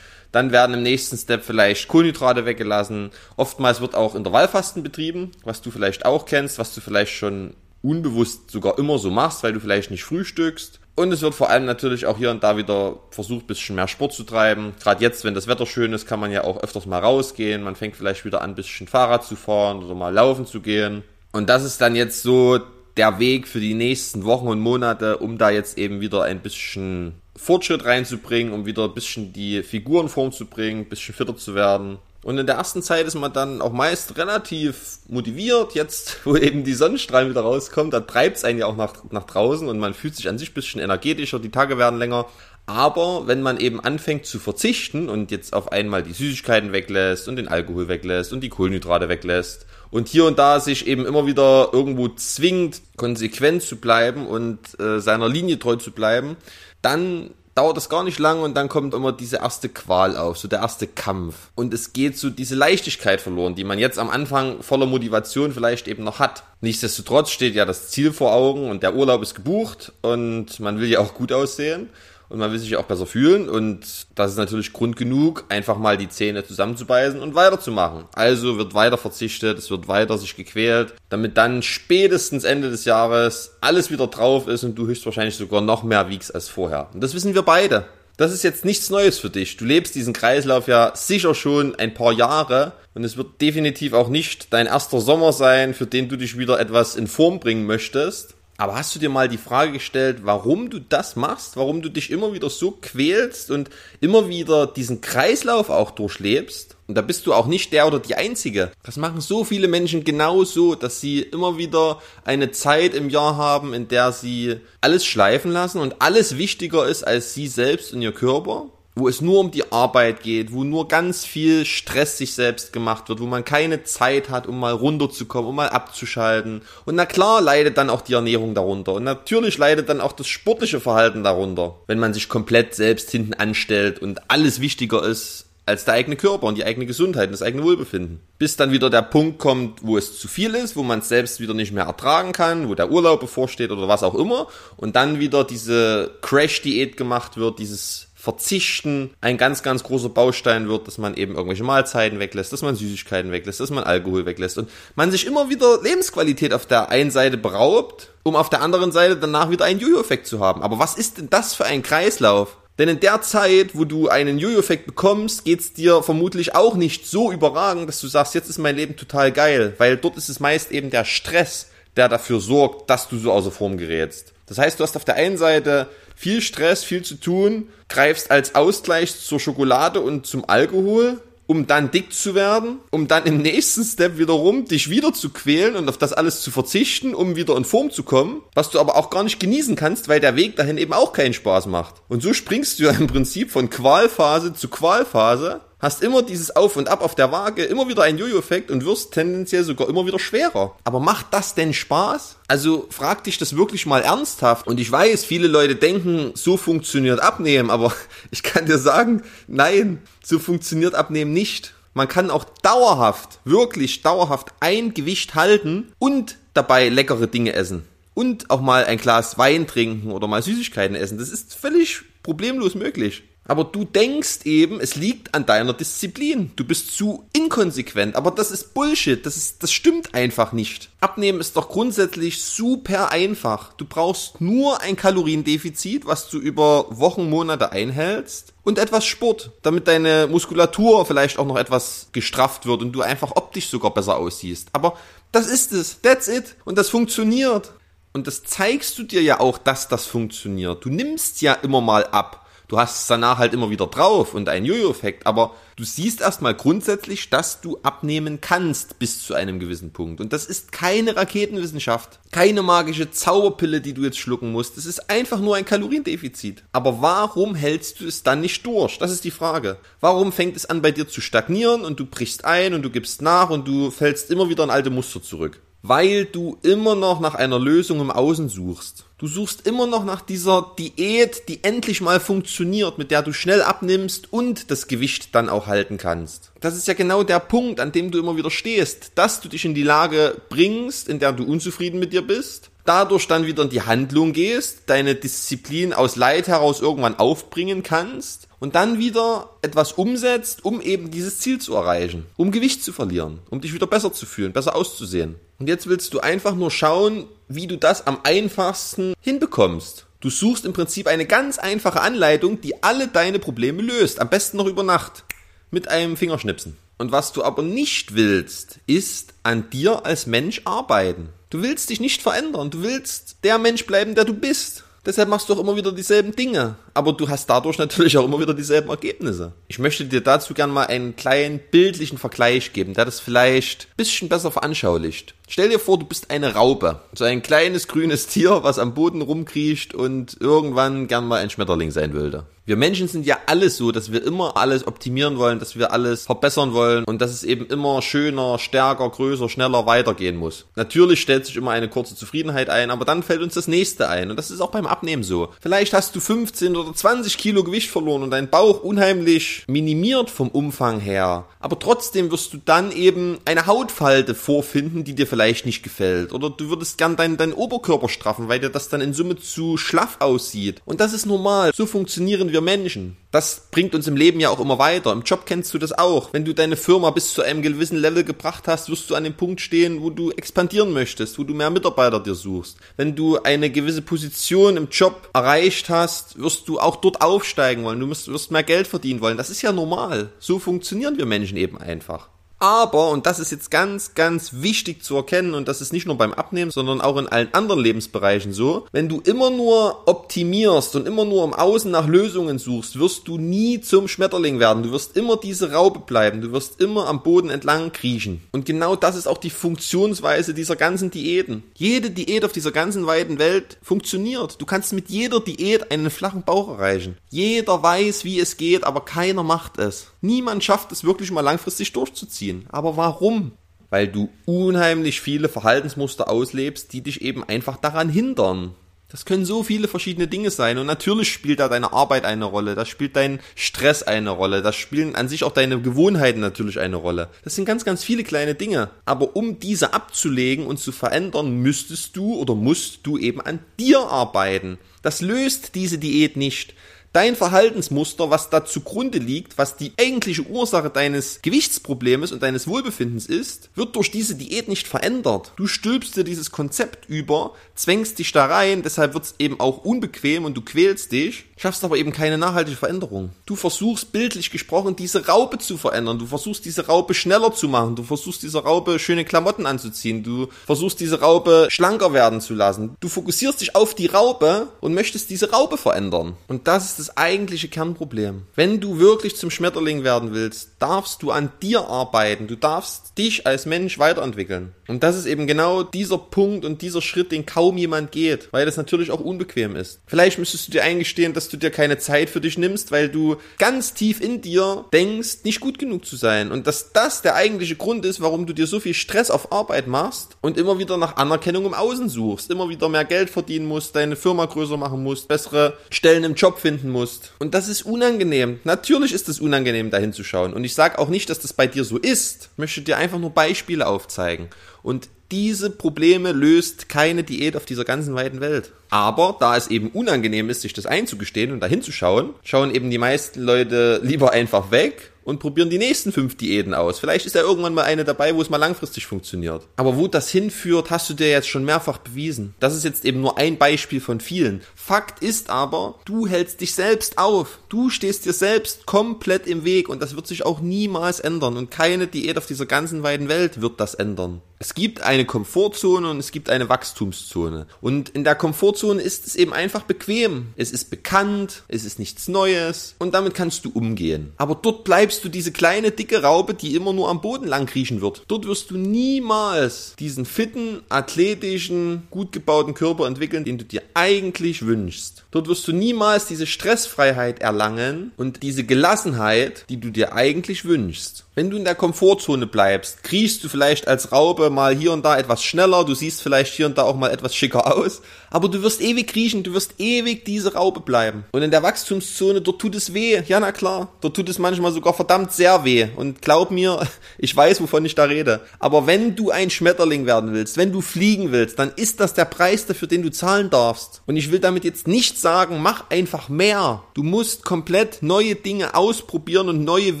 Dann 0.32 0.50
werden 0.50 0.74
im 0.74 0.82
nächsten 0.82 1.18
Step 1.18 1.44
vielleicht 1.44 1.88
Kohlenhydrate 1.88 2.46
weggelassen. 2.46 3.10
Oftmals 3.36 3.82
wird 3.82 3.94
auch 3.94 4.14
Intervallfasten 4.14 4.82
betrieben, 4.82 5.30
was 5.44 5.60
du 5.60 5.70
vielleicht 5.70 6.06
auch 6.06 6.24
kennst, 6.24 6.58
was 6.58 6.74
du 6.74 6.80
vielleicht 6.80 7.12
schon 7.12 7.54
unbewusst 7.82 8.50
sogar 8.50 8.78
immer 8.78 8.98
so 8.98 9.10
machst, 9.10 9.42
weil 9.42 9.52
du 9.52 9.60
vielleicht 9.60 9.90
nicht 9.90 10.04
frühstückst. 10.04 10.80
Und 10.98 11.12
es 11.12 11.22
wird 11.22 11.36
vor 11.36 11.48
allem 11.48 11.64
natürlich 11.64 12.06
auch 12.06 12.18
hier 12.18 12.32
und 12.32 12.42
da 12.42 12.56
wieder 12.56 12.96
versucht, 13.12 13.46
bisschen 13.46 13.76
mehr 13.76 13.86
Sport 13.86 14.12
zu 14.12 14.24
treiben. 14.24 14.74
Gerade 14.82 15.00
jetzt, 15.00 15.22
wenn 15.22 15.32
das 15.32 15.46
Wetter 15.46 15.64
schön 15.64 15.92
ist, 15.92 16.08
kann 16.08 16.18
man 16.18 16.32
ja 16.32 16.42
auch 16.42 16.60
öfters 16.60 16.86
mal 16.86 16.98
rausgehen. 16.98 17.62
Man 17.62 17.76
fängt 17.76 17.94
vielleicht 17.94 18.24
wieder 18.24 18.42
an, 18.42 18.56
bisschen 18.56 18.88
Fahrrad 18.88 19.24
zu 19.24 19.36
fahren 19.36 19.84
oder 19.84 19.94
mal 19.94 20.12
laufen 20.12 20.44
zu 20.44 20.60
gehen. 20.60 21.04
Und 21.30 21.48
das 21.48 21.62
ist 21.62 21.80
dann 21.80 21.94
jetzt 21.94 22.24
so 22.24 22.58
der 22.96 23.20
Weg 23.20 23.46
für 23.46 23.60
die 23.60 23.74
nächsten 23.74 24.24
Wochen 24.24 24.48
und 24.48 24.58
Monate, 24.58 25.18
um 25.18 25.38
da 25.38 25.50
jetzt 25.50 25.78
eben 25.78 26.00
wieder 26.00 26.24
ein 26.24 26.40
bisschen 26.40 27.14
Fortschritt 27.36 27.84
reinzubringen, 27.84 28.52
um 28.52 28.66
wieder 28.66 28.86
ein 28.86 28.94
bisschen 28.94 29.32
die 29.32 29.62
Figurenform 29.62 30.32
zu 30.32 30.46
bringen, 30.46 30.80
ein 30.80 30.88
bisschen 30.88 31.14
fitter 31.14 31.36
zu 31.36 31.54
werden. 31.54 31.98
Und 32.22 32.36
in 32.38 32.46
der 32.46 32.56
ersten 32.56 32.82
Zeit 32.82 33.06
ist 33.06 33.14
man 33.14 33.32
dann 33.32 33.62
auch 33.62 33.72
meist 33.72 34.16
relativ 34.16 34.98
motiviert. 35.08 35.74
Jetzt, 35.74 36.18
wo 36.24 36.36
eben 36.36 36.64
die 36.64 36.74
Sonnenstrahlen 36.74 37.30
wieder 37.30 37.42
rauskommen, 37.42 37.90
da 37.90 38.00
treibt 38.00 38.38
es 38.38 38.44
einen 38.44 38.58
ja 38.58 38.66
auch 38.66 38.76
nach, 38.76 38.94
nach 39.10 39.24
draußen 39.24 39.68
und 39.68 39.78
man 39.78 39.94
fühlt 39.94 40.16
sich 40.16 40.28
an 40.28 40.38
sich 40.38 40.50
ein 40.50 40.54
bisschen 40.54 40.80
energetischer, 40.80 41.38
die 41.38 41.50
Tage 41.50 41.78
werden 41.78 41.98
länger. 41.98 42.26
Aber 42.66 43.26
wenn 43.26 43.40
man 43.40 43.58
eben 43.58 43.80
anfängt 43.80 44.26
zu 44.26 44.38
verzichten 44.38 45.08
und 45.08 45.30
jetzt 45.30 45.54
auf 45.54 45.72
einmal 45.72 46.02
die 46.02 46.12
Süßigkeiten 46.12 46.70
weglässt 46.70 47.26
und 47.26 47.36
den 47.36 47.48
Alkohol 47.48 47.88
weglässt 47.88 48.34
und 48.34 48.42
die 48.42 48.50
Kohlenhydrate 48.50 49.08
weglässt 49.08 49.64
und 49.90 50.08
hier 50.08 50.26
und 50.26 50.38
da 50.38 50.60
sich 50.60 50.86
eben 50.86 51.06
immer 51.06 51.26
wieder 51.26 51.70
irgendwo 51.72 52.08
zwingt, 52.08 52.82
konsequent 52.96 53.62
zu 53.62 53.76
bleiben 53.76 54.26
und 54.26 54.78
äh, 54.78 55.00
seiner 55.00 55.30
Linie 55.30 55.58
treu 55.58 55.76
zu 55.76 55.92
bleiben, 55.92 56.36
dann 56.82 57.30
dauert 57.58 57.76
das 57.76 57.88
gar 57.88 58.04
nicht 58.04 58.20
lang 58.20 58.40
und 58.40 58.56
dann 58.56 58.68
kommt 58.68 58.94
immer 58.94 59.10
diese 59.10 59.38
erste 59.38 59.68
Qual 59.68 60.16
auf, 60.16 60.38
so 60.38 60.46
der 60.46 60.60
erste 60.60 60.86
Kampf. 60.86 61.34
Und 61.56 61.74
es 61.74 61.92
geht 61.92 62.16
so 62.16 62.30
diese 62.30 62.54
Leichtigkeit 62.54 63.20
verloren, 63.20 63.56
die 63.56 63.64
man 63.64 63.80
jetzt 63.80 63.98
am 63.98 64.10
Anfang 64.10 64.62
voller 64.62 64.86
Motivation 64.86 65.52
vielleicht 65.52 65.88
eben 65.88 66.04
noch 66.04 66.20
hat. 66.20 66.44
Nichtsdestotrotz 66.60 67.30
steht 67.30 67.56
ja 67.56 67.64
das 67.64 67.88
Ziel 67.88 68.12
vor 68.12 68.32
Augen 68.32 68.70
und 68.70 68.84
der 68.84 68.94
Urlaub 68.94 69.22
ist 69.22 69.34
gebucht 69.34 69.92
und 70.02 70.60
man 70.60 70.78
will 70.78 70.88
ja 70.88 71.00
auch 71.00 71.14
gut 71.14 71.32
aussehen 71.32 71.88
und 72.28 72.38
man 72.38 72.52
will 72.52 72.58
sich 72.58 72.76
auch 72.76 72.84
besser 72.84 73.06
fühlen 73.06 73.48
und 73.48 74.06
das 74.14 74.32
ist 74.32 74.36
natürlich 74.36 74.72
Grund 74.72 74.96
genug, 74.96 75.44
einfach 75.48 75.78
mal 75.78 75.96
die 75.96 76.08
Zähne 76.08 76.44
zusammenzubeißen 76.44 77.20
und 77.20 77.34
weiterzumachen. 77.34 78.04
Also 78.14 78.58
wird 78.58 78.74
weiter 78.74 78.98
verzichtet, 78.98 79.58
es 79.58 79.70
wird 79.70 79.88
weiter 79.88 80.18
sich 80.18 80.36
gequält, 80.36 80.94
damit 81.08 81.36
dann 81.36 81.62
spätestens 81.62 82.44
Ende 82.44 82.70
des 82.70 82.84
Jahres 82.84 83.56
alles 83.60 83.90
wieder 83.90 84.06
drauf 84.06 84.48
ist 84.48 84.64
und 84.64 84.74
du 84.76 84.86
höchstwahrscheinlich 84.86 85.36
sogar 85.36 85.60
noch 85.60 85.82
mehr 85.82 86.08
wiegst 86.08 86.34
als 86.34 86.48
vorher. 86.48 86.88
Und 86.92 87.02
das 87.02 87.14
wissen 87.14 87.34
wir 87.34 87.42
beide. 87.42 87.86
Das 88.18 88.32
ist 88.32 88.42
jetzt 88.42 88.64
nichts 88.64 88.90
Neues 88.90 89.20
für 89.20 89.30
dich. 89.30 89.56
Du 89.58 89.64
lebst 89.64 89.94
diesen 89.94 90.12
Kreislauf 90.12 90.66
ja 90.66 90.90
sicher 90.96 91.36
schon 91.36 91.76
ein 91.76 91.94
paar 91.94 92.12
Jahre 92.12 92.72
und 92.94 93.04
es 93.04 93.16
wird 93.16 93.40
definitiv 93.40 93.92
auch 93.92 94.08
nicht 94.08 94.52
dein 94.52 94.66
erster 94.66 95.00
Sommer 95.00 95.32
sein, 95.32 95.72
für 95.72 95.86
den 95.86 96.08
du 96.08 96.16
dich 96.16 96.36
wieder 96.36 96.58
etwas 96.58 96.96
in 96.96 97.06
Form 97.06 97.38
bringen 97.38 97.64
möchtest. 97.64 98.34
Aber 98.60 98.74
hast 98.74 98.92
du 98.92 98.98
dir 98.98 99.08
mal 99.08 99.28
die 99.28 99.38
Frage 99.38 99.70
gestellt, 99.70 100.18
warum 100.24 100.68
du 100.68 100.80
das 100.80 101.14
machst? 101.14 101.56
Warum 101.56 101.80
du 101.80 101.88
dich 101.88 102.10
immer 102.10 102.32
wieder 102.32 102.50
so 102.50 102.72
quälst 102.72 103.52
und 103.52 103.70
immer 104.00 104.28
wieder 104.28 104.66
diesen 104.66 105.00
Kreislauf 105.00 105.70
auch 105.70 105.92
durchlebst? 105.92 106.76
Und 106.88 106.96
da 106.96 107.02
bist 107.02 107.26
du 107.28 107.34
auch 107.34 107.46
nicht 107.46 107.72
der 107.72 107.86
oder 107.86 108.00
die 108.00 108.16
Einzige. 108.16 108.72
Das 108.82 108.96
machen 108.96 109.20
so 109.20 109.44
viele 109.44 109.68
Menschen 109.68 110.02
genauso, 110.02 110.74
dass 110.74 111.00
sie 111.00 111.20
immer 111.20 111.56
wieder 111.56 112.02
eine 112.24 112.50
Zeit 112.50 112.94
im 112.94 113.10
Jahr 113.10 113.36
haben, 113.36 113.74
in 113.74 113.86
der 113.86 114.10
sie 114.10 114.56
alles 114.80 115.06
schleifen 115.06 115.52
lassen 115.52 115.80
und 115.80 116.02
alles 116.02 116.36
wichtiger 116.36 116.88
ist 116.88 117.04
als 117.04 117.34
sie 117.34 117.46
selbst 117.46 117.92
und 117.92 118.02
ihr 118.02 118.12
Körper 118.12 118.70
wo 118.98 119.08
es 119.08 119.20
nur 119.20 119.40
um 119.40 119.50
die 119.50 119.70
Arbeit 119.72 120.22
geht, 120.22 120.52
wo 120.52 120.64
nur 120.64 120.88
ganz 120.88 121.24
viel 121.24 121.64
Stress 121.64 122.18
sich 122.18 122.34
selbst 122.34 122.72
gemacht 122.72 123.08
wird, 123.08 123.20
wo 123.20 123.26
man 123.26 123.44
keine 123.44 123.84
Zeit 123.84 124.30
hat, 124.30 124.46
um 124.46 124.58
mal 124.58 124.72
runterzukommen, 124.72 125.50
um 125.50 125.56
mal 125.56 125.68
abzuschalten. 125.68 126.62
Und 126.84 126.96
na 126.96 127.06
klar 127.06 127.40
leidet 127.40 127.78
dann 127.78 127.90
auch 127.90 128.00
die 128.00 128.14
Ernährung 128.14 128.54
darunter. 128.54 128.94
Und 128.94 129.04
natürlich 129.04 129.58
leidet 129.58 129.88
dann 129.88 130.00
auch 130.00 130.12
das 130.12 130.26
sportliche 130.26 130.80
Verhalten 130.80 131.22
darunter, 131.22 131.76
wenn 131.86 131.98
man 131.98 132.14
sich 132.14 132.28
komplett 132.28 132.74
selbst 132.74 133.10
hinten 133.10 133.34
anstellt 133.34 134.00
und 134.00 134.30
alles 134.30 134.60
wichtiger 134.60 135.02
ist 135.02 135.48
als 135.68 135.84
der 135.84 135.94
eigene 135.94 136.16
Körper 136.16 136.46
und 136.46 136.56
die 136.56 136.64
eigene 136.64 136.86
Gesundheit 136.86 137.26
und 137.26 137.32
das 137.32 137.42
eigene 137.42 137.62
Wohlbefinden. 137.62 138.20
Bis 138.38 138.56
dann 138.56 138.72
wieder 138.72 138.88
der 138.88 139.02
Punkt 139.02 139.38
kommt, 139.38 139.80
wo 139.84 139.98
es 139.98 140.18
zu 140.18 140.26
viel 140.26 140.54
ist, 140.54 140.76
wo 140.76 140.82
man 140.82 141.00
es 141.00 141.10
selbst 141.10 141.40
wieder 141.40 141.52
nicht 141.52 141.72
mehr 141.72 141.84
ertragen 141.84 142.32
kann, 142.32 142.70
wo 142.70 142.74
der 142.74 142.90
Urlaub 142.90 143.20
bevorsteht 143.20 143.70
oder 143.70 143.86
was 143.86 144.02
auch 144.02 144.14
immer 144.14 144.48
und 144.78 144.96
dann 144.96 145.20
wieder 145.20 145.44
diese 145.44 146.10
Crash-Diät 146.22 146.96
gemacht 146.96 147.36
wird, 147.36 147.58
dieses 147.58 148.07
Verzichten 148.28 149.14
ein 149.22 149.38
ganz, 149.38 149.62
ganz 149.62 149.82
großer 149.84 150.10
Baustein 150.10 150.68
wird, 150.68 150.86
dass 150.86 150.98
man 150.98 151.14
eben 151.14 151.34
irgendwelche 151.34 151.64
Mahlzeiten 151.64 152.18
weglässt, 152.18 152.52
dass 152.52 152.60
man 152.60 152.76
Süßigkeiten 152.76 153.32
weglässt, 153.32 153.58
dass 153.58 153.70
man 153.70 153.84
Alkohol 153.84 154.26
weglässt 154.26 154.58
und 154.58 154.68
man 154.96 155.10
sich 155.10 155.26
immer 155.26 155.48
wieder 155.48 155.80
Lebensqualität 155.82 156.52
auf 156.52 156.66
der 156.66 156.90
einen 156.90 157.10
Seite 157.10 157.38
beraubt, 157.38 158.10
um 158.24 158.36
auf 158.36 158.50
der 158.50 158.60
anderen 158.60 158.92
Seite 158.92 159.16
danach 159.16 159.48
wieder 159.48 159.64
einen 159.64 159.80
Jojo-Effekt 159.80 160.26
zu 160.26 160.40
haben. 160.40 160.60
Aber 160.60 160.78
was 160.78 160.98
ist 160.98 161.16
denn 161.16 161.30
das 161.30 161.54
für 161.54 161.64
ein 161.64 161.82
Kreislauf? 161.82 162.58
Denn 162.78 162.90
in 162.90 163.00
der 163.00 163.22
Zeit, 163.22 163.70
wo 163.72 163.86
du 163.86 164.10
einen 164.10 164.38
Jojo-Effekt 164.38 164.84
bekommst, 164.84 165.46
geht's 165.46 165.72
dir 165.72 166.02
vermutlich 166.02 166.54
auch 166.54 166.74
nicht 166.74 167.06
so 167.06 167.32
überragend, 167.32 167.88
dass 167.88 168.02
du 168.02 168.08
sagst, 168.08 168.34
jetzt 168.34 168.50
ist 168.50 168.58
mein 168.58 168.76
Leben 168.76 168.96
total 168.96 169.32
geil, 169.32 169.72
weil 169.78 169.96
dort 169.96 170.18
ist 170.18 170.28
es 170.28 170.38
meist 170.38 170.70
eben 170.70 170.90
der 170.90 171.06
Stress, 171.06 171.68
der 171.96 172.10
dafür 172.10 172.40
sorgt, 172.40 172.90
dass 172.90 173.08
du 173.08 173.16
so 173.16 173.32
außer 173.32 173.50
Form 173.50 173.78
gerätst. 173.78 174.34
Das 174.44 174.58
heißt, 174.58 174.78
du 174.78 174.84
hast 174.84 174.96
auf 174.96 175.06
der 175.06 175.14
einen 175.14 175.38
Seite 175.38 175.88
viel 176.18 176.40
Stress, 176.40 176.82
viel 176.82 177.02
zu 177.02 177.14
tun, 177.14 177.68
greifst 177.88 178.32
als 178.32 178.56
Ausgleich 178.56 179.16
zur 179.20 179.38
Schokolade 179.38 180.00
und 180.00 180.26
zum 180.26 180.48
Alkohol, 180.48 181.20
um 181.46 181.68
dann 181.68 181.92
dick 181.92 182.12
zu 182.12 182.34
werden, 182.34 182.80
um 182.90 183.06
dann 183.06 183.24
im 183.24 183.38
nächsten 183.38 183.84
Step 183.84 184.18
wiederum 184.18 184.64
dich 184.64 184.90
wieder 184.90 185.12
zu 185.14 185.30
quälen 185.30 185.76
und 185.76 185.88
auf 185.88 185.96
das 185.96 186.12
alles 186.12 186.40
zu 186.40 186.50
verzichten, 186.50 187.14
um 187.14 187.36
wieder 187.36 187.56
in 187.56 187.64
Form 187.64 187.92
zu 187.92 188.02
kommen, 188.02 188.42
was 188.54 188.68
du 188.70 188.80
aber 188.80 188.96
auch 188.96 189.10
gar 189.10 189.22
nicht 189.22 189.38
genießen 189.38 189.76
kannst, 189.76 190.08
weil 190.08 190.18
der 190.18 190.34
Weg 190.34 190.56
dahin 190.56 190.76
eben 190.76 190.92
auch 190.92 191.12
keinen 191.12 191.34
Spaß 191.34 191.66
macht. 191.66 191.94
Und 192.08 192.20
so 192.20 192.34
springst 192.34 192.80
du 192.80 192.84
ja 192.84 192.90
im 192.90 193.06
Prinzip 193.06 193.52
von 193.52 193.70
Qualphase 193.70 194.54
zu 194.54 194.68
Qualphase 194.68 195.60
hast 195.80 196.02
immer 196.02 196.22
dieses 196.22 196.54
Auf 196.54 196.76
und 196.76 196.88
Ab 196.88 197.02
auf 197.02 197.14
der 197.14 197.32
Waage, 197.32 197.64
immer 197.64 197.88
wieder 197.88 198.02
ein 198.02 198.18
Jojo-Effekt 198.18 198.70
und 198.70 198.84
wirst 198.84 199.12
tendenziell 199.12 199.64
sogar 199.64 199.88
immer 199.88 200.06
wieder 200.06 200.18
schwerer. 200.18 200.76
Aber 200.84 201.00
macht 201.00 201.26
das 201.30 201.54
denn 201.54 201.72
Spaß? 201.72 202.36
Also 202.48 202.86
frag 202.90 203.24
dich 203.24 203.38
das 203.38 203.56
wirklich 203.56 203.86
mal 203.86 204.02
ernsthaft. 204.02 204.66
Und 204.66 204.80
ich 204.80 204.90
weiß, 204.90 205.24
viele 205.24 205.48
Leute 205.48 205.76
denken, 205.76 206.32
so 206.34 206.56
funktioniert 206.56 207.20
Abnehmen, 207.20 207.70
aber 207.70 207.92
ich 208.30 208.42
kann 208.42 208.66
dir 208.66 208.78
sagen, 208.78 209.22
nein, 209.46 210.02
so 210.24 210.38
funktioniert 210.38 210.94
Abnehmen 210.94 211.32
nicht. 211.32 211.74
Man 211.94 212.08
kann 212.08 212.30
auch 212.30 212.44
dauerhaft, 212.62 213.40
wirklich 213.44 214.02
dauerhaft 214.02 214.52
ein 214.60 214.94
Gewicht 214.94 215.34
halten 215.34 215.92
und 215.98 216.36
dabei 216.54 216.88
leckere 216.88 217.26
Dinge 217.26 217.54
essen. 217.54 217.84
Und 218.14 218.50
auch 218.50 218.60
mal 218.60 218.84
ein 218.84 218.98
Glas 218.98 219.38
Wein 219.38 219.66
trinken 219.66 220.10
oder 220.10 220.26
mal 220.26 220.42
Süßigkeiten 220.42 220.96
essen. 220.96 221.18
Das 221.18 221.28
ist 221.30 221.54
völlig 221.54 222.02
problemlos 222.22 222.74
möglich. 222.74 223.22
Aber 223.48 223.64
du 223.64 223.84
denkst 223.84 224.40
eben, 224.44 224.78
es 224.78 224.94
liegt 224.94 225.34
an 225.34 225.46
deiner 225.46 225.72
Disziplin. 225.72 226.52
Du 226.54 226.64
bist 226.64 226.94
zu 226.94 227.24
inkonsequent. 227.32 228.14
Aber 228.14 228.30
das 228.30 228.50
ist 228.50 228.74
Bullshit. 228.74 229.24
Das, 229.24 229.38
ist, 229.38 229.62
das 229.62 229.72
stimmt 229.72 230.14
einfach 230.14 230.52
nicht. 230.52 230.90
Abnehmen 231.00 231.40
ist 231.40 231.56
doch 231.56 231.70
grundsätzlich 231.70 232.42
super 232.42 233.10
einfach. 233.10 233.72
Du 233.72 233.86
brauchst 233.86 234.42
nur 234.42 234.82
ein 234.82 234.96
Kaloriendefizit, 234.96 236.04
was 236.04 236.28
du 236.28 236.38
über 236.38 236.86
Wochen, 236.90 237.30
Monate 237.30 237.72
einhältst. 237.72 238.52
Und 238.64 238.78
etwas 238.78 239.06
Sport, 239.06 239.52
damit 239.62 239.88
deine 239.88 240.26
Muskulatur 240.26 241.06
vielleicht 241.06 241.38
auch 241.38 241.46
noch 241.46 241.56
etwas 241.56 242.08
gestrafft 242.12 242.66
wird 242.66 242.82
und 242.82 242.92
du 242.92 243.00
einfach 243.00 243.34
optisch 243.34 243.68
sogar 243.68 243.94
besser 243.94 244.18
aussiehst. 244.18 244.68
Aber 244.74 244.98
das 245.32 245.46
ist 245.46 245.72
es. 245.72 246.02
That's 246.02 246.28
it. 246.28 246.54
Und 246.66 246.76
das 246.76 246.90
funktioniert. 246.90 247.72
Und 248.12 248.26
das 248.26 248.42
zeigst 248.44 248.98
du 248.98 249.04
dir 249.04 249.22
ja 249.22 249.40
auch, 249.40 249.56
dass 249.56 249.88
das 249.88 250.04
funktioniert. 250.04 250.84
Du 250.84 250.90
nimmst 250.90 251.40
ja 251.40 251.54
immer 251.54 251.80
mal 251.80 252.04
ab 252.08 252.44
du 252.68 252.78
hast 252.78 253.00
es 253.00 253.06
danach 253.06 253.38
halt 253.38 253.52
immer 253.52 253.70
wieder 253.70 253.86
drauf 253.86 254.34
und 254.34 254.48
ein 254.48 254.64
Jojo-Effekt, 254.64 255.26
aber 255.26 255.54
du 255.76 255.84
siehst 255.84 256.20
erstmal 256.20 256.54
grundsätzlich, 256.54 257.30
dass 257.30 257.60
du 257.60 257.78
abnehmen 257.82 258.40
kannst 258.40 258.98
bis 258.98 259.22
zu 259.24 259.34
einem 259.34 259.58
gewissen 259.58 259.92
Punkt. 259.92 260.20
Und 260.20 260.32
das 260.32 260.46
ist 260.46 260.70
keine 260.70 261.16
Raketenwissenschaft, 261.16 262.20
keine 262.30 262.62
magische 262.62 263.10
Zauberpille, 263.10 263.80
die 263.80 263.94
du 263.94 264.02
jetzt 264.02 264.18
schlucken 264.18 264.52
musst. 264.52 264.76
Das 264.76 264.86
ist 264.86 265.10
einfach 265.10 265.40
nur 265.40 265.56
ein 265.56 265.64
Kaloriendefizit. 265.64 266.62
Aber 266.72 267.00
warum 267.00 267.54
hältst 267.54 268.00
du 268.00 268.06
es 268.06 268.22
dann 268.22 268.40
nicht 268.40 268.64
durch? 268.66 268.98
Das 268.98 269.10
ist 269.10 269.24
die 269.24 269.30
Frage. 269.30 269.78
Warum 270.00 270.32
fängt 270.32 270.56
es 270.56 270.66
an 270.66 270.82
bei 270.82 270.90
dir 270.90 271.08
zu 271.08 271.20
stagnieren 271.20 271.84
und 271.84 271.98
du 271.98 272.06
brichst 272.06 272.44
ein 272.44 272.74
und 272.74 272.82
du 272.82 272.90
gibst 272.90 273.22
nach 273.22 273.50
und 273.50 273.66
du 273.66 273.90
fällst 273.90 274.30
immer 274.30 274.48
wieder 274.48 274.64
in 274.64 274.70
alte 274.70 274.90
Muster 274.90 275.22
zurück? 275.22 275.60
Weil 275.88 276.26
du 276.26 276.58
immer 276.62 276.94
noch 276.94 277.18
nach 277.18 277.34
einer 277.34 277.58
Lösung 277.58 278.00
im 278.00 278.10
Außen 278.10 278.50
suchst. 278.50 279.06
Du 279.16 279.26
suchst 279.26 279.66
immer 279.66 279.86
noch 279.86 280.04
nach 280.04 280.20
dieser 280.20 280.74
Diät, 280.78 281.48
die 281.48 281.64
endlich 281.64 282.02
mal 282.02 282.20
funktioniert, 282.20 282.98
mit 282.98 283.10
der 283.10 283.22
du 283.22 283.32
schnell 283.32 283.62
abnimmst 283.62 284.32
und 284.32 284.70
das 284.70 284.86
Gewicht 284.86 285.34
dann 285.34 285.48
auch 285.48 285.66
halten 285.66 285.96
kannst. 285.96 286.52
Das 286.60 286.76
ist 286.76 286.86
ja 286.88 286.94
genau 286.94 287.22
der 287.22 287.40
Punkt, 287.40 287.80
an 287.80 287.90
dem 287.90 288.10
du 288.10 288.18
immer 288.18 288.36
wieder 288.36 288.50
stehst, 288.50 289.12
dass 289.14 289.40
du 289.40 289.48
dich 289.48 289.64
in 289.64 289.74
die 289.74 289.82
Lage 289.82 290.40
bringst, 290.50 291.08
in 291.08 291.20
der 291.20 291.32
du 291.32 291.44
unzufrieden 291.44 291.98
mit 291.98 292.12
dir 292.12 292.22
bist, 292.22 292.70
dadurch 292.84 293.26
dann 293.26 293.46
wieder 293.46 293.62
in 293.62 293.70
die 293.70 293.82
Handlung 293.82 294.32
gehst, 294.32 294.82
deine 294.86 295.14
Disziplin 295.14 295.92
aus 295.92 296.16
Leid 296.16 296.48
heraus 296.48 296.80
irgendwann 296.80 297.18
aufbringen 297.18 297.82
kannst 297.82 298.46
und 298.60 298.74
dann 298.74 298.98
wieder 298.98 299.50
etwas 299.62 299.92
umsetzt, 299.92 300.64
um 300.64 300.80
eben 300.80 301.10
dieses 301.10 301.38
Ziel 301.38 301.58
zu 301.60 301.74
erreichen, 301.74 302.26
um 302.36 302.50
Gewicht 302.50 302.84
zu 302.84 302.92
verlieren, 302.92 303.40
um 303.50 303.60
dich 303.60 303.74
wieder 303.74 303.86
besser 303.86 304.12
zu 304.12 304.26
fühlen, 304.26 304.52
besser 304.52 304.76
auszusehen. 304.76 305.36
Und 305.58 305.68
jetzt 305.68 305.88
willst 305.88 306.14
du 306.14 306.20
einfach 306.20 306.54
nur 306.54 306.70
schauen, 306.70 307.26
wie 307.48 307.66
du 307.66 307.76
das 307.76 308.06
am 308.06 308.20
einfachsten 308.22 309.14
hinbekommst. 309.20 310.06
Du 310.20 310.30
suchst 310.30 310.64
im 310.64 310.72
Prinzip 310.72 311.06
eine 311.08 311.26
ganz 311.26 311.58
einfache 311.58 312.00
Anleitung, 312.00 312.60
die 312.60 312.82
alle 312.82 313.08
deine 313.08 313.38
Probleme 313.38 313.82
löst. 313.82 314.20
Am 314.20 314.30
besten 314.30 314.56
noch 314.56 314.66
über 314.66 314.82
Nacht. 314.84 315.24
Mit 315.70 315.88
einem 315.88 316.16
Fingerschnipsen. 316.16 316.76
Und 316.96 317.12
was 317.12 317.32
du 317.32 317.44
aber 317.44 317.62
nicht 317.62 318.14
willst, 318.14 318.78
ist 318.86 319.34
an 319.42 319.70
dir 319.70 320.06
als 320.06 320.26
Mensch 320.26 320.62
arbeiten. 320.64 321.28
Du 321.50 321.62
willst 321.62 321.90
dich 321.90 322.00
nicht 322.00 322.22
verändern. 322.22 322.70
Du 322.70 322.82
willst 322.82 323.36
der 323.44 323.58
Mensch 323.58 323.86
bleiben, 323.86 324.14
der 324.14 324.24
du 324.24 324.34
bist. 324.34 324.84
Deshalb 325.06 325.28
machst 325.28 325.48
du 325.48 325.54
auch 325.54 325.60
immer 325.60 325.76
wieder 325.76 325.92
dieselben 325.92 326.34
Dinge. 326.34 326.76
Aber 326.94 327.12
du 327.12 327.28
hast 327.28 327.48
dadurch 327.48 327.78
natürlich 327.78 328.18
auch 328.18 328.24
immer 328.24 328.40
wieder 328.40 328.54
dieselben 328.54 328.90
Ergebnisse. 328.90 329.52
Ich 329.68 329.78
möchte 329.78 330.04
dir 330.04 330.20
dazu 330.20 330.54
gern 330.54 330.70
mal 330.70 330.86
einen 330.86 331.16
kleinen 331.16 331.60
bildlichen 331.70 332.18
Vergleich 332.18 332.72
geben, 332.72 332.94
der 332.94 333.04
das 333.04 333.20
vielleicht 333.20 333.84
ein 333.84 333.96
bisschen 333.96 334.28
besser 334.28 334.50
veranschaulicht. 334.50 335.34
Stell 335.50 335.70
dir 335.70 335.78
vor, 335.78 335.98
du 335.98 336.04
bist 336.04 336.30
eine 336.30 336.54
Raupe. 336.54 337.00
So 337.14 337.24
ein 337.24 337.42
kleines 337.42 337.88
grünes 337.88 338.26
Tier, 338.26 338.62
was 338.62 338.78
am 338.78 338.92
Boden 338.92 339.22
rumkriecht 339.22 339.94
und 339.94 340.36
irgendwann 340.40 341.08
gern 341.08 341.26
mal 341.26 341.40
ein 341.40 341.48
Schmetterling 341.48 341.90
sein 341.90 342.12
würde. 342.12 342.44
Wir 342.68 342.76
Menschen 342.76 343.08
sind 343.08 343.24
ja 343.24 343.38
alles 343.46 343.78
so, 343.78 343.92
dass 343.92 344.12
wir 344.12 344.22
immer 344.22 344.58
alles 344.58 344.86
optimieren 344.86 345.38
wollen, 345.38 345.58
dass 345.58 345.78
wir 345.78 345.90
alles 345.90 346.26
verbessern 346.26 346.74
wollen 346.74 347.04
und 347.04 347.22
dass 347.22 347.30
es 347.30 347.42
eben 347.42 347.64
immer 347.64 348.02
schöner, 348.02 348.58
stärker, 348.58 349.08
größer, 349.08 349.48
schneller 349.48 349.86
weitergehen 349.86 350.36
muss. 350.36 350.66
Natürlich 350.76 351.22
stellt 351.22 351.46
sich 351.46 351.56
immer 351.56 351.70
eine 351.70 351.88
kurze 351.88 352.14
Zufriedenheit 352.14 352.68
ein, 352.68 352.90
aber 352.90 353.06
dann 353.06 353.22
fällt 353.22 353.40
uns 353.40 353.54
das 353.54 353.68
nächste 353.68 354.10
ein 354.10 354.28
und 354.30 354.36
das 354.36 354.50
ist 354.50 354.60
auch 354.60 354.70
beim 354.70 354.86
Abnehmen 354.86 355.22
so. 355.22 355.48
Vielleicht 355.62 355.94
hast 355.94 356.14
du 356.14 356.20
15 356.20 356.76
oder 356.76 356.92
20 356.92 357.38
Kilo 357.38 357.64
Gewicht 357.64 357.88
verloren 357.88 358.22
und 358.22 358.32
dein 358.32 358.50
Bauch 358.50 358.82
unheimlich 358.82 359.64
minimiert 359.66 360.28
vom 360.28 360.48
Umfang 360.48 361.00
her, 361.00 361.46
aber 361.60 361.78
trotzdem 361.78 362.30
wirst 362.30 362.52
du 362.52 362.58
dann 362.62 362.92
eben 362.92 363.38
eine 363.46 363.64
Hautfalte 363.64 364.34
vorfinden, 364.34 365.04
die 365.04 365.14
dir 365.14 365.26
vielleicht 365.26 365.37
nicht 365.64 365.82
gefällt 365.82 366.32
oder 366.32 366.50
du 366.50 366.68
würdest 366.68 366.98
gern 366.98 367.16
deinen, 367.16 367.36
deinen 367.36 367.52
Oberkörper 367.52 368.08
straffen, 368.08 368.48
weil 368.48 368.60
dir 368.60 368.70
das 368.70 368.88
dann 368.88 369.00
in 369.00 369.14
Summe 369.14 369.36
zu 369.36 369.76
schlaff 369.76 370.16
aussieht 370.20 370.82
und 370.84 371.00
das 371.00 371.12
ist 371.12 371.26
normal. 371.26 371.72
So 371.74 371.86
funktionieren 371.86 372.52
wir 372.52 372.60
Menschen. 372.60 373.16
Das 373.30 373.68
bringt 373.70 373.94
uns 373.94 374.06
im 374.06 374.16
Leben 374.16 374.40
ja 374.40 374.48
auch 374.48 374.58
immer 374.58 374.78
weiter. 374.78 375.12
Im 375.12 375.22
Job 375.22 375.44
kennst 375.44 375.74
du 375.74 375.78
das 375.78 375.92
auch. 375.92 376.32
Wenn 376.32 376.46
du 376.46 376.54
deine 376.54 376.76
Firma 376.76 377.10
bis 377.10 377.34
zu 377.34 377.42
einem 377.42 377.60
gewissen 377.60 377.98
Level 377.98 378.24
gebracht 378.24 378.66
hast, 378.66 378.88
wirst 378.88 379.10
du 379.10 379.14
an 379.14 379.24
dem 379.24 379.34
Punkt 379.34 379.60
stehen, 379.60 380.02
wo 380.02 380.08
du 380.08 380.30
expandieren 380.30 380.92
möchtest, 380.94 381.38
wo 381.38 381.44
du 381.44 381.52
mehr 381.52 381.68
Mitarbeiter 381.68 382.20
dir 382.20 382.34
suchst. 382.34 382.78
Wenn 382.96 383.14
du 383.14 383.38
eine 383.42 383.70
gewisse 383.70 384.00
Position 384.00 384.78
im 384.78 384.88
Job 384.90 385.28
erreicht 385.34 385.90
hast, 385.90 386.38
wirst 386.38 386.68
du 386.68 386.80
auch 386.80 386.96
dort 386.96 387.20
aufsteigen 387.20 387.84
wollen. 387.84 388.00
Du 388.00 388.08
wirst 388.08 388.50
mehr 388.50 388.62
Geld 388.62 388.86
verdienen 388.86 389.20
wollen. 389.20 389.36
Das 389.36 389.50
ist 389.50 389.60
ja 389.60 389.72
normal. 389.72 390.30
So 390.38 390.58
funktionieren 390.58 391.18
wir 391.18 391.26
Menschen 391.26 391.58
eben 391.58 391.76
einfach. 391.76 392.30
Aber, 392.58 393.10
und 393.10 393.26
das 393.26 393.38
ist 393.38 393.52
jetzt 393.52 393.70
ganz, 393.70 394.14
ganz 394.14 394.50
wichtig 394.54 395.04
zu 395.04 395.16
erkennen, 395.16 395.54
und 395.54 395.68
das 395.68 395.80
ist 395.80 395.92
nicht 395.92 396.06
nur 396.06 396.18
beim 396.18 396.32
Abnehmen, 396.32 396.70
sondern 396.70 397.00
auch 397.00 397.16
in 397.16 397.28
allen 397.28 397.54
anderen 397.54 397.80
Lebensbereichen 397.80 398.52
so, 398.52 398.86
wenn 398.90 399.08
du 399.08 399.20
immer 399.20 399.50
nur 399.50 400.08
optimierst 400.08 400.96
und 400.96 401.06
immer 401.06 401.24
nur 401.24 401.44
im 401.44 401.54
Außen 401.54 401.90
nach 401.90 402.08
Lösungen 402.08 402.58
suchst, 402.58 402.98
wirst 402.98 403.28
du 403.28 403.38
nie 403.38 403.80
zum 403.80 404.08
Schmetterling 404.08 404.58
werden. 404.58 404.82
Du 404.82 404.90
wirst 404.90 405.16
immer 405.16 405.36
diese 405.36 405.72
Raupe 405.72 406.00
bleiben. 406.00 406.40
Du 406.40 406.52
wirst 406.52 406.80
immer 406.80 407.06
am 407.06 407.22
Boden 407.22 407.50
entlang 407.50 407.92
kriechen. 407.92 408.42
Und 408.52 408.66
genau 408.66 408.96
das 408.96 409.16
ist 409.16 409.28
auch 409.28 409.38
die 409.38 409.50
Funktionsweise 409.50 410.54
dieser 410.54 410.76
ganzen 410.76 411.10
Diäten. 411.10 411.62
Jede 411.74 412.10
Diät 412.10 412.44
auf 412.44 412.52
dieser 412.52 412.72
ganzen 412.72 413.06
weiten 413.06 413.38
Welt 413.38 413.78
funktioniert. 413.82 414.60
Du 414.60 414.66
kannst 414.66 414.92
mit 414.92 415.08
jeder 415.08 415.40
Diät 415.40 415.90
einen 415.90 416.10
flachen 416.10 416.42
Bauch 416.42 416.68
erreichen. 416.68 417.16
Jeder 417.30 417.82
weiß, 417.82 418.24
wie 418.24 418.40
es 418.40 418.56
geht, 418.56 418.84
aber 418.84 419.04
keiner 419.04 419.42
macht 419.42 419.78
es. 419.78 420.08
Niemand 420.20 420.64
schafft 420.64 420.90
es 420.90 421.04
wirklich 421.04 421.30
mal 421.30 421.42
langfristig 421.42 421.92
durchzuziehen. 421.92 422.47
Aber 422.68 422.96
warum? 422.96 423.52
Weil 423.90 424.08
du 424.08 424.28
unheimlich 424.44 425.20
viele 425.20 425.48
Verhaltensmuster 425.48 426.28
auslebst, 426.28 426.92
die 426.92 427.02
dich 427.02 427.22
eben 427.22 427.44
einfach 427.44 427.76
daran 427.76 428.08
hindern. 428.08 428.74
Das 429.10 429.24
können 429.24 429.46
so 429.46 429.62
viele 429.62 429.88
verschiedene 429.88 430.28
Dinge 430.28 430.50
sein 430.50 430.76
und 430.76 430.86
natürlich 430.86 431.32
spielt 431.32 431.60
da 431.60 431.68
deine 431.68 431.94
Arbeit 431.94 432.26
eine 432.26 432.44
Rolle, 432.44 432.74
da 432.74 432.84
spielt 432.84 433.16
dein 433.16 433.40
Stress 433.54 434.02
eine 434.02 434.28
Rolle, 434.28 434.60
da 434.60 434.70
spielen 434.70 435.14
an 435.14 435.30
sich 435.30 435.44
auch 435.44 435.52
deine 435.52 435.80
Gewohnheiten 435.80 436.40
natürlich 436.40 436.78
eine 436.78 436.96
Rolle. 436.96 437.30
Das 437.42 437.54
sind 437.54 437.64
ganz, 437.64 437.86
ganz 437.86 438.04
viele 438.04 438.22
kleine 438.22 438.54
Dinge. 438.54 438.90
Aber 439.06 439.34
um 439.34 439.58
diese 439.60 439.94
abzulegen 439.94 440.66
und 440.66 440.78
zu 440.78 440.92
verändern, 440.92 441.56
müsstest 441.56 442.18
du 442.18 442.34
oder 442.34 442.54
musst 442.54 443.06
du 443.06 443.16
eben 443.16 443.40
an 443.40 443.60
dir 443.80 444.00
arbeiten. 444.00 444.76
Das 445.00 445.22
löst 445.22 445.74
diese 445.74 445.96
Diät 445.96 446.36
nicht 446.36 446.74
dein 447.12 447.36
Verhaltensmuster, 447.36 448.30
was 448.30 448.50
da 448.50 448.64
zugrunde 448.64 449.18
liegt, 449.18 449.58
was 449.58 449.76
die 449.76 449.92
eigentliche 449.98 450.42
Ursache 450.42 450.90
deines 450.90 451.40
Gewichtsproblems 451.42 452.32
und 452.32 452.42
deines 452.42 452.66
Wohlbefindens 452.66 453.26
ist, 453.26 453.70
wird 453.74 453.96
durch 453.96 454.10
diese 454.10 454.34
Diät 454.34 454.68
nicht 454.68 454.86
verändert. 454.86 455.52
Du 455.56 455.66
stülpst 455.66 456.16
dir 456.16 456.24
dieses 456.24 456.50
Konzept 456.50 457.08
über, 457.08 457.52
zwängst 457.74 458.18
dich 458.18 458.32
da 458.32 458.46
rein, 458.46 458.82
deshalb 458.82 459.14
wird 459.14 459.24
es 459.24 459.34
eben 459.38 459.60
auch 459.60 459.84
unbequem 459.84 460.44
und 460.44 460.56
du 460.56 460.62
quälst 460.62 461.12
dich, 461.12 461.46
schaffst 461.56 461.84
aber 461.84 461.96
eben 461.96 462.12
keine 462.12 462.38
nachhaltige 462.38 462.76
Veränderung. 462.76 463.30
Du 463.46 463.56
versuchst 463.56 464.12
bildlich 464.12 464.50
gesprochen 464.50 464.96
diese 464.96 465.26
Raupe 465.26 465.58
zu 465.58 465.76
verändern, 465.76 466.18
du 466.18 466.26
versuchst 466.26 466.64
diese 466.64 466.86
Raupe 466.86 467.14
schneller 467.14 467.52
zu 467.52 467.68
machen, 467.68 467.96
du 467.96 468.02
versuchst 468.02 468.42
dieser 468.42 468.60
Raupe 468.60 468.98
schöne 468.98 469.24
Klamotten 469.24 469.66
anzuziehen, 469.66 470.22
du 470.22 470.48
versuchst 470.66 471.00
diese 471.00 471.20
Raupe 471.20 471.68
schlanker 471.70 472.12
werden 472.12 472.40
zu 472.40 472.54
lassen. 472.54 472.96
Du 473.00 473.08
fokussierst 473.08 473.60
dich 473.60 473.74
auf 473.74 473.94
die 473.94 474.06
Raupe 474.06 474.68
und 474.80 474.94
möchtest 474.94 475.30
diese 475.30 475.50
Raupe 475.50 475.76
verändern. 475.76 476.36
Und 476.46 476.68
das 476.68 476.97
ist 476.97 476.97
das 476.98 477.16
eigentliche 477.16 477.68
Kernproblem. 477.68 478.42
Wenn 478.54 478.80
du 478.80 478.98
wirklich 478.98 479.36
zum 479.36 479.50
Schmetterling 479.50 480.04
werden 480.04 480.32
willst, 480.32 480.70
darfst 480.78 481.22
du 481.22 481.30
an 481.30 481.50
dir 481.62 481.86
arbeiten, 481.86 482.46
du 482.46 482.56
darfst 482.56 483.16
dich 483.18 483.46
als 483.46 483.66
Mensch 483.66 483.98
weiterentwickeln. 483.98 484.72
Und 484.88 485.02
das 485.02 485.16
ist 485.16 485.26
eben 485.26 485.46
genau 485.46 485.82
dieser 485.82 486.16
Punkt 486.16 486.64
und 486.64 486.80
dieser 486.80 487.02
Schritt, 487.02 487.30
den 487.30 487.44
kaum 487.44 487.76
jemand 487.76 488.10
geht, 488.10 488.48
weil 488.52 488.64
das 488.64 488.78
natürlich 488.78 489.10
auch 489.10 489.20
unbequem 489.20 489.76
ist. 489.76 490.00
Vielleicht 490.06 490.38
müsstest 490.38 490.68
du 490.68 490.72
dir 490.72 490.82
eingestehen, 490.82 491.34
dass 491.34 491.48
du 491.50 491.58
dir 491.58 491.70
keine 491.70 491.98
Zeit 491.98 492.30
für 492.30 492.40
dich 492.40 492.56
nimmst, 492.56 492.90
weil 492.90 493.10
du 493.10 493.36
ganz 493.58 493.92
tief 493.92 494.20
in 494.20 494.40
dir 494.40 494.86
denkst, 494.92 495.44
nicht 495.44 495.60
gut 495.60 495.78
genug 495.78 496.06
zu 496.06 496.16
sein. 496.16 496.50
Und 496.50 496.66
dass 496.66 496.92
das 496.92 497.20
der 497.20 497.34
eigentliche 497.34 497.76
Grund 497.76 498.06
ist, 498.06 498.20
warum 498.22 498.46
du 498.46 498.54
dir 498.54 498.66
so 498.66 498.80
viel 498.80 498.94
Stress 498.94 499.30
auf 499.30 499.52
Arbeit 499.52 499.86
machst 499.86 500.38
und 500.40 500.56
immer 500.56 500.78
wieder 500.78 500.96
nach 500.96 501.16
Anerkennung 501.16 501.66
im 501.66 501.74
Außen 501.74 502.08
suchst, 502.08 502.50
immer 502.50 502.70
wieder 502.70 502.88
mehr 502.88 503.04
Geld 503.04 503.28
verdienen 503.28 503.66
musst, 503.66 503.94
deine 503.94 504.16
Firma 504.16 504.46
größer 504.46 504.78
machen 504.78 505.02
musst, 505.02 505.28
bessere 505.28 505.76
Stellen 505.90 506.24
im 506.24 506.34
Job 506.34 506.58
finden 506.58 506.87
aufwenden 506.88 506.90
musst. 506.90 507.32
Und 507.38 507.54
das 507.54 507.68
ist 507.68 507.82
unangenehm. 507.82 508.60
Natürlich 508.64 509.12
ist 509.12 509.28
es 509.28 509.40
unangenehm, 509.40 509.90
dahin 509.90 510.12
zu 510.12 510.24
schauen. 510.24 510.52
Und 510.52 510.64
ich 510.64 510.74
sage 510.74 510.98
auch 510.98 511.08
nicht, 511.08 511.30
dass 511.30 511.38
das 511.38 511.52
bei 511.52 511.66
dir 511.66 511.84
so 511.84 511.98
ist. 511.98 512.50
Ich 512.52 512.58
möchte 512.58 512.82
dir 512.82 512.96
einfach 512.96 513.18
nur 513.18 513.30
Beispiele 513.30 513.86
aufzeigen. 513.86 514.48
Und 514.82 515.08
diese 515.30 515.70
Probleme 515.70 516.32
löst 516.32 516.88
keine 516.88 517.22
Diät 517.22 517.54
auf 517.56 517.66
dieser 517.66 517.84
ganzen 517.84 518.14
weiten 518.14 518.40
Welt. 518.40 518.72
Aber 518.90 519.36
da 519.38 519.56
es 519.56 519.68
eben 519.68 519.88
unangenehm 519.88 520.50
ist, 520.50 520.62
sich 520.62 520.72
das 520.72 520.86
einzugestehen 520.86 521.52
und 521.52 521.60
dahin 521.60 521.82
zu 521.82 521.92
schauen, 521.92 522.34
schauen 522.42 522.74
eben 522.74 522.90
die 522.90 522.98
meisten 522.98 523.42
Leute 523.42 524.00
lieber 524.02 524.32
einfach 524.32 524.70
weg 524.70 525.12
und 525.28 525.40
probieren 525.40 525.68
die 525.68 525.76
nächsten 525.76 526.10
fünf 526.10 526.38
Diäten 526.38 526.72
aus. 526.72 527.00
Vielleicht 527.00 527.26
ist 527.26 527.34
ja 527.34 527.42
irgendwann 527.42 527.74
mal 527.74 527.84
eine 527.84 528.04
dabei, 528.04 528.34
wo 528.34 528.40
es 528.40 528.48
mal 528.48 528.56
langfristig 528.56 529.04
funktioniert. 529.04 529.62
Aber 529.76 529.98
wo 529.98 530.08
das 530.08 530.30
hinführt, 530.30 530.90
hast 530.90 531.10
du 531.10 531.12
dir 531.12 531.28
jetzt 531.28 531.48
schon 531.48 531.66
mehrfach 531.66 531.98
bewiesen. 531.98 532.54
Das 532.60 532.74
ist 532.74 532.82
jetzt 532.82 533.04
eben 533.04 533.20
nur 533.20 533.36
ein 533.36 533.58
Beispiel 533.58 534.00
von 534.00 534.20
vielen. 534.20 534.62
Fakt 534.74 535.22
ist 535.22 535.50
aber, 535.50 535.96
du 536.06 536.26
hältst 536.26 536.62
dich 536.62 536.72
selbst 536.74 537.18
auf. 537.18 537.58
Du 537.68 537.90
stehst 537.90 538.24
dir 538.24 538.32
selbst 538.32 538.86
komplett 538.86 539.46
im 539.46 539.66
Weg 539.66 539.90
und 539.90 540.00
das 540.00 540.16
wird 540.16 540.26
sich 540.26 540.46
auch 540.46 540.60
niemals 540.60 541.20
ändern 541.20 541.58
und 541.58 541.70
keine 541.70 542.06
Diät 542.06 542.38
auf 542.38 542.46
dieser 542.46 542.64
ganzen 542.64 543.02
weiten 543.02 543.28
Welt 543.28 543.60
wird 543.60 543.80
das 543.80 543.92
ändern. 543.92 544.40
Es 544.60 544.74
gibt 544.74 545.02
eine 545.02 545.24
Komfortzone 545.24 546.10
und 546.10 546.18
es 546.18 546.32
gibt 546.32 546.50
eine 546.50 546.68
Wachstumszone. 546.68 547.66
Und 547.80 548.08
in 548.08 548.24
der 548.24 548.34
Komfortzone 548.34 548.77
ist 548.82 549.26
es 549.26 549.36
eben 549.36 549.52
einfach 549.52 549.82
bequem. 549.82 550.48
Es 550.56 550.70
ist 550.70 550.90
bekannt, 550.90 551.62
es 551.68 551.84
ist 551.84 551.98
nichts 551.98 552.28
Neues 552.28 552.94
und 552.98 553.14
damit 553.14 553.34
kannst 553.34 553.64
du 553.64 553.70
umgehen. 553.70 554.32
Aber 554.36 554.54
dort 554.54 554.84
bleibst 554.84 555.24
du 555.24 555.28
diese 555.28 555.52
kleine, 555.52 555.90
dicke 555.90 556.22
Raube, 556.22 556.54
die 556.54 556.74
immer 556.74 556.92
nur 556.92 557.08
am 557.08 557.20
Boden 557.20 557.46
lang 557.46 557.66
kriechen 557.66 558.00
wird. 558.00 558.22
Dort 558.28 558.46
wirst 558.46 558.70
du 558.70 558.76
niemals 558.76 559.94
diesen 559.98 560.24
fitten, 560.24 560.80
athletischen, 560.88 562.06
gut 562.10 562.32
gebauten 562.32 562.74
Körper 562.74 563.06
entwickeln, 563.06 563.44
den 563.44 563.58
du 563.58 563.64
dir 563.64 563.82
eigentlich 563.94 564.64
wünschst. 564.64 565.24
Dort 565.30 565.48
wirst 565.48 565.68
du 565.68 565.72
niemals 565.72 566.26
diese 566.26 566.46
Stressfreiheit 566.46 567.40
erlangen 567.40 568.12
und 568.16 568.42
diese 568.42 568.64
Gelassenheit, 568.64 569.64
die 569.68 569.78
du 569.78 569.90
dir 569.90 570.14
eigentlich 570.14 570.64
wünschst. 570.64 571.24
Wenn 571.38 571.50
du 571.50 571.56
in 571.56 571.64
der 571.64 571.76
Komfortzone 571.76 572.48
bleibst, 572.48 573.04
kriechst 573.04 573.44
du 573.44 573.48
vielleicht 573.48 573.86
als 573.86 574.10
Raube 574.10 574.50
mal 574.50 574.74
hier 574.74 574.90
und 574.90 575.04
da 575.04 575.16
etwas 575.16 575.44
schneller, 575.44 575.84
du 575.84 575.94
siehst 575.94 576.20
vielleicht 576.20 576.52
hier 576.52 576.66
und 576.66 576.76
da 576.76 576.82
auch 576.82 576.96
mal 576.96 577.12
etwas 577.12 577.32
schicker 577.32 577.76
aus, 577.76 578.02
aber 578.28 578.48
du 578.48 578.60
wirst 578.62 578.80
ewig 578.80 579.06
kriechen, 579.06 579.44
du 579.44 579.54
wirst 579.54 579.74
ewig 579.78 580.24
diese 580.24 580.54
Raube 580.54 580.80
bleiben. 580.80 581.26
Und 581.30 581.42
in 581.42 581.52
der 581.52 581.62
Wachstumszone, 581.62 582.40
dort 582.40 582.60
tut 582.60 582.74
es 582.74 582.92
weh, 582.92 583.22
ja 583.24 583.38
na 583.38 583.52
klar, 583.52 583.92
dort 584.00 584.16
tut 584.16 584.28
es 584.28 584.40
manchmal 584.40 584.72
sogar 584.72 584.94
verdammt 584.94 585.30
sehr 585.30 585.62
weh. 585.64 585.86
Und 585.94 586.22
glaub 586.22 586.50
mir, 586.50 586.80
ich 587.18 587.36
weiß, 587.36 587.60
wovon 587.60 587.84
ich 587.84 587.94
da 587.94 588.02
rede. 588.02 588.40
Aber 588.58 588.88
wenn 588.88 589.14
du 589.14 589.30
ein 589.30 589.50
Schmetterling 589.50 590.06
werden 590.06 590.32
willst, 590.32 590.56
wenn 590.56 590.72
du 590.72 590.80
fliegen 590.80 591.30
willst, 591.30 591.60
dann 591.60 591.70
ist 591.76 592.00
das 592.00 592.14
der 592.14 592.24
Preis 592.24 592.66
dafür, 592.66 592.88
den 592.88 593.02
du 593.02 593.12
zahlen 593.12 593.48
darfst. 593.48 594.02
Und 594.06 594.16
ich 594.16 594.32
will 594.32 594.40
damit 594.40 594.64
jetzt 594.64 594.88
nicht 594.88 595.20
sagen, 595.20 595.62
mach 595.62 595.88
einfach 595.88 596.28
mehr. 596.28 596.82
Du 596.94 597.04
musst 597.04 597.44
komplett 597.44 598.02
neue 598.02 598.34
Dinge 598.34 598.74
ausprobieren 598.74 599.48
und 599.48 599.62
neue 599.62 600.00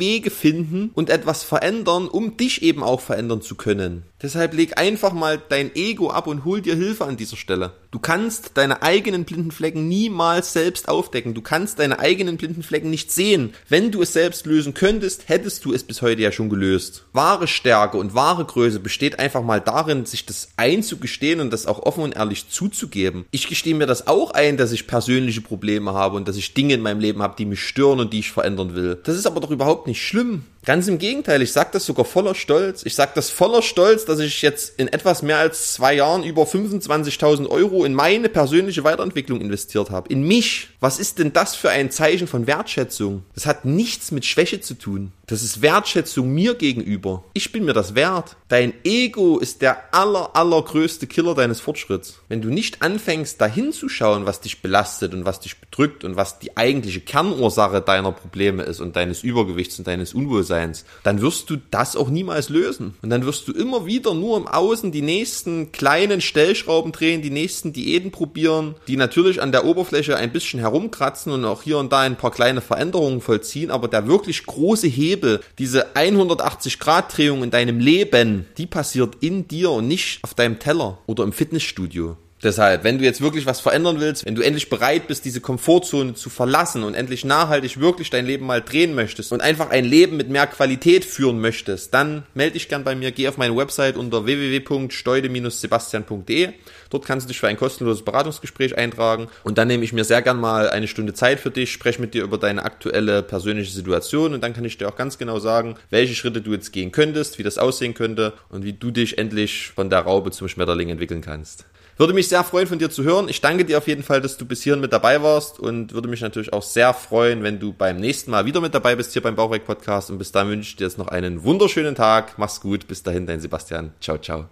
Wege 0.00 0.32
finden 0.32 0.90
und 0.94 1.10
etwas 1.10 1.27
etwas 1.28 1.44
verändern, 1.44 2.08
um 2.08 2.38
dich 2.38 2.62
eben 2.62 2.82
auch 2.82 3.02
verändern 3.02 3.42
zu 3.42 3.54
können. 3.54 4.04
Deshalb 4.22 4.54
leg 4.54 4.80
einfach 4.80 5.12
mal 5.12 5.38
dein 5.50 5.74
Ego 5.74 6.08
ab 6.08 6.26
und 6.26 6.46
hol 6.46 6.62
dir 6.62 6.74
Hilfe 6.74 7.04
an 7.04 7.18
dieser 7.18 7.36
Stelle. 7.36 7.74
Du 7.90 7.98
kannst 7.98 8.50
deine 8.58 8.82
eigenen 8.82 9.24
blinden 9.24 9.50
Flecken 9.50 9.88
niemals 9.88 10.52
selbst 10.52 10.90
aufdecken. 10.90 11.32
Du 11.32 11.40
kannst 11.40 11.78
deine 11.78 11.98
eigenen 11.98 12.36
blinden 12.36 12.62
Flecken 12.62 12.90
nicht 12.90 13.10
sehen. 13.10 13.54
Wenn 13.66 13.90
du 13.90 14.02
es 14.02 14.12
selbst 14.12 14.44
lösen 14.44 14.74
könntest, 14.74 15.26
hättest 15.30 15.64
du 15.64 15.72
es 15.72 15.84
bis 15.84 16.02
heute 16.02 16.20
ja 16.20 16.30
schon 16.30 16.50
gelöst. 16.50 17.04
Wahre 17.14 17.48
Stärke 17.48 17.96
und 17.96 18.12
wahre 18.12 18.44
Größe 18.44 18.78
besteht 18.78 19.18
einfach 19.18 19.42
mal 19.42 19.62
darin, 19.62 20.04
sich 20.04 20.26
das 20.26 20.48
einzugestehen 20.58 21.40
und 21.40 21.50
das 21.50 21.64
auch 21.64 21.78
offen 21.78 22.02
und 22.02 22.14
ehrlich 22.14 22.50
zuzugeben. 22.50 23.24
Ich 23.30 23.48
gestehe 23.48 23.74
mir 23.74 23.86
das 23.86 24.06
auch 24.06 24.32
ein, 24.32 24.58
dass 24.58 24.72
ich 24.72 24.86
persönliche 24.86 25.40
Probleme 25.40 25.94
habe 25.94 26.18
und 26.18 26.28
dass 26.28 26.36
ich 26.36 26.52
Dinge 26.52 26.74
in 26.74 26.82
meinem 26.82 27.00
Leben 27.00 27.22
habe, 27.22 27.36
die 27.38 27.46
mich 27.46 27.62
stören 27.62 28.00
und 28.00 28.12
die 28.12 28.18
ich 28.18 28.32
verändern 28.32 28.74
will. 28.74 28.98
Das 29.04 29.16
ist 29.16 29.26
aber 29.26 29.40
doch 29.40 29.50
überhaupt 29.50 29.86
nicht 29.86 30.06
schlimm. 30.06 30.44
Ganz 30.68 30.86
im 30.86 30.98
Gegenteil, 30.98 31.40
ich 31.40 31.52
sage 31.52 31.70
das 31.72 31.86
sogar 31.86 32.04
voller 32.04 32.34
Stolz. 32.34 32.84
Ich 32.84 32.94
sage 32.94 33.12
das 33.14 33.30
voller 33.30 33.62
Stolz, 33.62 34.04
dass 34.04 34.18
ich 34.18 34.42
jetzt 34.42 34.78
in 34.78 34.88
etwas 34.88 35.22
mehr 35.22 35.38
als 35.38 35.72
zwei 35.72 35.94
Jahren 35.94 36.24
über 36.24 36.42
25.000 36.42 37.48
Euro 37.48 37.77
in 37.84 37.94
meine 37.94 38.28
persönliche 38.28 38.84
Weiterentwicklung 38.84 39.40
investiert 39.40 39.90
habe. 39.90 40.12
In 40.12 40.22
mich. 40.22 40.68
Was 40.80 40.98
ist 40.98 41.18
denn 41.18 41.32
das 41.32 41.54
für 41.54 41.70
ein 41.70 41.90
Zeichen 41.90 42.26
von 42.26 42.46
Wertschätzung? 42.46 43.22
Das 43.34 43.46
hat 43.46 43.64
nichts 43.64 44.10
mit 44.10 44.24
Schwäche 44.24 44.60
zu 44.60 44.74
tun. 44.74 45.12
Das 45.28 45.42
ist 45.42 45.60
Wertschätzung 45.60 46.32
mir 46.32 46.54
gegenüber. 46.54 47.22
Ich 47.34 47.52
bin 47.52 47.66
mir 47.66 47.74
das 47.74 47.94
wert. 47.94 48.36
Dein 48.48 48.72
Ego 48.82 49.38
ist 49.38 49.60
der 49.60 49.94
aller, 49.94 50.34
allergrößte 50.34 51.06
Killer 51.06 51.34
deines 51.34 51.60
Fortschritts. 51.60 52.20
Wenn 52.30 52.40
du 52.40 52.48
nicht 52.48 52.80
anfängst, 52.80 53.38
dahin 53.38 53.74
zu 53.74 53.90
schauen, 53.90 54.24
was 54.24 54.40
dich 54.40 54.62
belastet 54.62 55.12
und 55.12 55.26
was 55.26 55.40
dich 55.40 55.60
bedrückt 55.60 56.02
und 56.02 56.16
was 56.16 56.38
die 56.38 56.56
eigentliche 56.56 57.00
Kernursache 57.00 57.82
deiner 57.82 58.12
Probleme 58.12 58.62
ist 58.62 58.80
und 58.80 58.96
deines 58.96 59.22
Übergewichts 59.22 59.78
und 59.78 59.86
deines 59.86 60.14
Unwohlseins, 60.14 60.86
dann 61.02 61.20
wirst 61.20 61.50
du 61.50 61.58
das 61.70 61.94
auch 61.94 62.08
niemals 62.08 62.48
lösen. 62.48 62.94
Und 63.02 63.10
dann 63.10 63.26
wirst 63.26 63.48
du 63.48 63.52
immer 63.52 63.84
wieder 63.84 64.14
nur 64.14 64.38
im 64.38 64.48
Außen 64.48 64.92
die 64.92 65.02
nächsten 65.02 65.72
kleinen 65.72 66.22
Stellschrauben 66.22 66.90
drehen, 66.90 67.20
die 67.20 67.28
nächsten 67.28 67.74
Diäten 67.74 68.12
probieren, 68.12 68.76
die 68.86 68.96
natürlich 68.96 69.42
an 69.42 69.52
der 69.52 69.66
Oberfläche 69.66 70.16
ein 70.16 70.32
bisschen 70.32 70.58
herumkratzen 70.58 71.32
und 71.32 71.44
auch 71.44 71.60
hier 71.60 71.76
und 71.76 71.92
da 71.92 72.00
ein 72.00 72.16
paar 72.16 72.30
kleine 72.30 72.62
Veränderungen 72.62 73.20
vollziehen, 73.20 73.70
aber 73.70 73.88
der 73.88 74.08
wirklich 74.08 74.46
große 74.46 74.86
Hebel 74.86 75.17
Hebel, 75.18 75.40
diese 75.58 75.96
180 75.96 76.78
Grad 76.78 77.16
Drehung 77.16 77.42
in 77.42 77.50
deinem 77.50 77.80
Leben, 77.80 78.46
die 78.56 78.66
passiert 78.66 79.16
in 79.20 79.48
dir 79.48 79.70
und 79.70 79.88
nicht 79.88 80.22
auf 80.22 80.34
deinem 80.34 80.60
Teller 80.60 80.98
oder 81.06 81.24
im 81.24 81.32
Fitnessstudio. 81.32 82.16
Deshalb, 82.40 82.84
wenn 82.84 82.98
du 82.98 83.04
jetzt 83.04 83.20
wirklich 83.20 83.46
was 83.46 83.58
verändern 83.58 83.98
willst, 83.98 84.24
wenn 84.24 84.36
du 84.36 84.42
endlich 84.42 84.70
bereit 84.70 85.08
bist, 85.08 85.24
diese 85.24 85.40
Komfortzone 85.40 86.14
zu 86.14 86.30
verlassen 86.30 86.84
und 86.84 86.94
endlich 86.94 87.24
nachhaltig 87.24 87.80
wirklich 87.80 88.10
dein 88.10 88.26
Leben 88.26 88.46
mal 88.46 88.62
drehen 88.62 88.94
möchtest 88.94 89.32
und 89.32 89.40
einfach 89.40 89.70
ein 89.70 89.84
Leben 89.84 90.16
mit 90.16 90.28
mehr 90.28 90.46
Qualität 90.46 91.04
führen 91.04 91.40
möchtest, 91.40 91.92
dann 91.94 92.22
melde 92.34 92.52
dich 92.52 92.68
gern 92.68 92.84
bei 92.84 92.94
mir, 92.94 93.10
geh 93.10 93.26
auf 93.26 93.38
meine 93.38 93.56
Website 93.56 93.96
unter 93.96 94.24
www.steude-sebastian.de. 94.24 96.50
Dort 96.90 97.04
kannst 97.04 97.26
du 97.26 97.28
dich 97.28 97.40
für 97.40 97.48
ein 97.48 97.56
kostenloses 97.56 98.04
Beratungsgespräch 98.04 98.78
eintragen 98.78 99.26
und 99.42 99.58
dann 99.58 99.66
nehme 99.66 99.82
ich 99.82 99.92
mir 99.92 100.04
sehr 100.04 100.22
gern 100.22 100.38
mal 100.38 100.70
eine 100.70 100.86
Stunde 100.86 101.14
Zeit 101.14 101.40
für 101.40 101.50
dich, 101.50 101.72
spreche 101.72 102.00
mit 102.00 102.14
dir 102.14 102.22
über 102.22 102.38
deine 102.38 102.62
aktuelle 102.62 103.24
persönliche 103.24 103.72
Situation 103.72 104.32
und 104.32 104.42
dann 104.42 104.54
kann 104.54 104.64
ich 104.64 104.78
dir 104.78 104.88
auch 104.88 104.94
ganz 104.94 105.18
genau 105.18 105.40
sagen, 105.40 105.74
welche 105.90 106.14
Schritte 106.14 106.40
du 106.40 106.52
jetzt 106.52 106.72
gehen 106.72 106.92
könntest, 106.92 107.40
wie 107.40 107.42
das 107.42 107.58
aussehen 107.58 107.94
könnte 107.94 108.32
und 108.48 108.64
wie 108.64 108.74
du 108.74 108.92
dich 108.92 109.18
endlich 109.18 109.72
von 109.74 109.90
der 109.90 110.02
Raube 110.02 110.30
zum 110.30 110.48
Schmetterling 110.48 110.90
entwickeln 110.90 111.20
kannst. 111.20 111.64
Würde 111.98 112.14
mich 112.14 112.28
sehr 112.28 112.44
freuen, 112.44 112.68
von 112.68 112.78
dir 112.78 112.90
zu 112.90 113.02
hören. 113.02 113.28
Ich 113.28 113.40
danke 113.40 113.64
dir 113.64 113.76
auf 113.76 113.88
jeden 113.88 114.04
Fall, 114.04 114.20
dass 114.20 114.36
du 114.36 114.46
bis 114.46 114.62
hierhin 114.62 114.80
mit 114.80 114.92
dabei 114.92 115.20
warst 115.22 115.58
und 115.58 115.92
würde 115.92 116.08
mich 116.08 116.20
natürlich 116.20 116.52
auch 116.52 116.62
sehr 116.62 116.94
freuen, 116.94 117.42
wenn 117.42 117.58
du 117.58 117.72
beim 117.72 117.96
nächsten 117.96 118.30
Mal 118.30 118.46
wieder 118.46 118.60
mit 118.60 118.72
dabei 118.72 118.94
bist 118.94 119.12
hier 119.12 119.22
beim 119.22 119.34
Bauchweg 119.34 119.66
Podcast. 119.66 120.10
Und 120.10 120.18
bis 120.18 120.30
dahin 120.30 120.50
wünsche 120.50 120.70
ich 120.70 120.76
dir 120.76 120.84
jetzt 120.84 120.98
noch 120.98 121.08
einen 121.08 121.42
wunderschönen 121.42 121.96
Tag. 121.96 122.38
Mach's 122.38 122.60
gut. 122.60 122.86
Bis 122.86 123.02
dahin, 123.02 123.26
dein 123.26 123.40
Sebastian. 123.40 123.92
Ciao, 124.00 124.16
ciao. 124.16 124.48